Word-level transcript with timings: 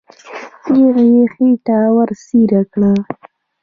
تیغ 0.63 0.95
یې 1.13 1.23
خېټه 1.33 1.77
ورڅېړې 1.95 2.61
کړه. 2.71 2.91